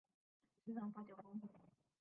[0.65, 1.39] 时常发酒疯